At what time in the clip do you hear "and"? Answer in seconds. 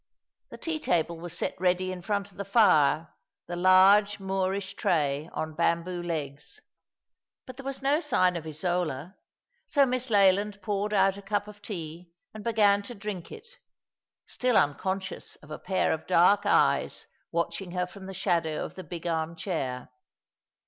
12.33-12.43